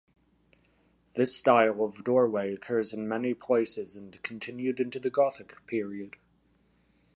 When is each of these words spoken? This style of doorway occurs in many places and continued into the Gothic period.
This 1.13 1.37
style 1.37 1.83
of 1.83 2.03
doorway 2.03 2.51
occurs 2.55 2.91
in 2.91 3.07
many 3.07 3.35
places 3.35 3.95
and 3.95 4.19
continued 4.23 4.79
into 4.79 4.99
the 4.99 5.11
Gothic 5.11 5.55
period. 5.67 6.15